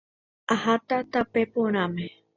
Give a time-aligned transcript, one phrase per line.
[0.53, 2.07] Aháta tape porãre.